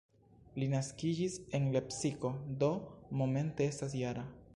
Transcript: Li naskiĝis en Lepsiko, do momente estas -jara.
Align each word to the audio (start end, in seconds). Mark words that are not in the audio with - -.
Li 0.61 0.69
naskiĝis 0.69 1.35
en 1.59 1.67
Lepsiko, 1.75 2.31
do 2.63 2.71
momente 3.21 3.69
estas 3.75 3.95
-jara. 4.01 4.25